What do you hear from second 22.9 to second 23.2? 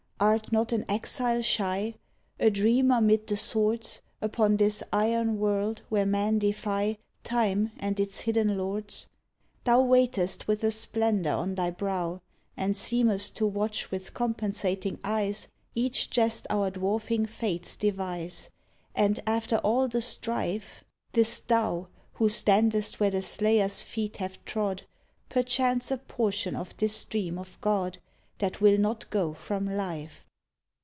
where